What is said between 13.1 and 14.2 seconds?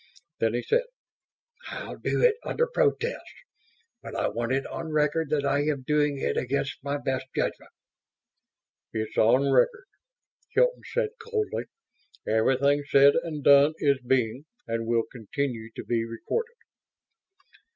and done is